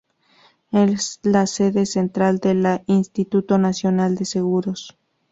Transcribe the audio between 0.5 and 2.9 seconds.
Es la sede central de la